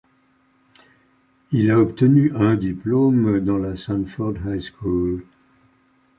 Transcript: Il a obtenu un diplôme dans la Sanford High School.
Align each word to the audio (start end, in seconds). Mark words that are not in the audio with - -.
Il 1.51 1.69
a 1.69 1.77
obtenu 1.77 2.31
un 2.35 2.55
diplôme 2.55 3.39
dans 3.39 3.57
la 3.59 3.75
Sanford 3.75 4.33
High 4.47 4.59
School. 4.61 5.23